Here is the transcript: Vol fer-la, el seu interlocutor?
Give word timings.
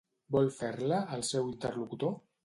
Vol 0.35 0.47
fer-la, 0.53 1.01
el 1.17 1.25
seu 1.31 1.45
interlocutor? 1.51 2.17